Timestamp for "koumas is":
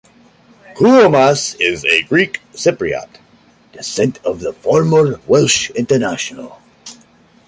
0.77-1.83